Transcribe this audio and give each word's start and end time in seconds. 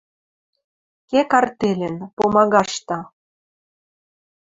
Кек 1.09 1.31
артельӹн. 1.39 1.95
Пумагашты 2.15 2.97